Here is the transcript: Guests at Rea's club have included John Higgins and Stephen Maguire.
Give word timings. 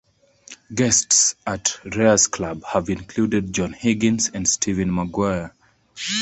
Guests 0.73 1.35
at 1.45 1.79
Rea's 1.85 2.25
club 2.25 2.63
have 2.63 2.89
included 2.89 3.53
John 3.53 3.71
Higgins 3.71 4.31
and 4.33 4.47
Stephen 4.47 4.91
Maguire. 4.91 5.53